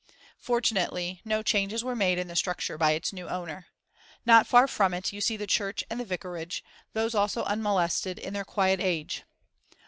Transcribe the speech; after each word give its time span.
Fortunately 0.39 1.21
no 1.23 1.43
changes 1.43 1.83
were 1.83 1.95
made 1.95 2.17
in 2.17 2.27
the 2.27 2.35
structure 2.35 2.75
by 2.75 2.93
its 2.93 3.13
new 3.13 3.29
owner. 3.29 3.67
Not 4.25 4.47
far 4.47 4.67
from 4.67 4.95
it 4.95 5.13
you 5.13 5.21
see 5.21 5.37
the 5.37 5.45
church 5.45 5.83
and 5.91 5.99
the 5.99 6.05
vicarage, 6.05 6.63
these 6.93 7.13
also 7.13 7.43
unmolested 7.43 8.17
in 8.17 8.33
their 8.33 8.43
quiet 8.43 8.79
age. 8.81 9.21